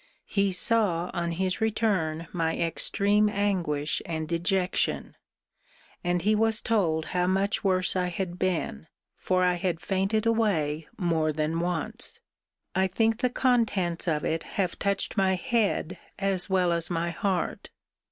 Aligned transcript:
He 0.25 0.51
saw, 0.51 1.11
on 1.13 1.33
his 1.33 1.61
return, 1.61 2.27
my 2.33 2.57
extreme 2.57 3.29
anguish 3.29 4.01
and 4.03 4.27
dejection; 4.27 5.15
and 6.03 6.23
he 6.23 6.33
was 6.33 6.59
told 6.59 7.05
how 7.13 7.27
much 7.27 7.63
worse 7.63 7.95
I 7.95 8.07
had 8.07 8.39
been: 8.39 8.87
for 9.15 9.43
I 9.43 9.53
had 9.57 9.79
fainted 9.79 10.25
away 10.25 10.87
more 10.97 11.31
than 11.31 11.59
once. 11.59 12.19
I 12.73 12.87
think 12.87 13.19
the 13.19 13.29
contents 13.29 14.07
of 14.07 14.25
it 14.25 14.41
have 14.57 14.79
touched 14.79 15.17
my 15.17 15.35
head 15.35 15.99
as 16.17 16.49
well 16.49 16.71
as 16.71 16.89
my 16.89 17.11
heart. 17.11 17.69